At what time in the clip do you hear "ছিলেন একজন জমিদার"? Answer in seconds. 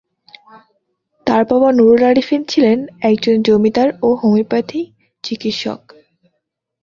2.51-3.89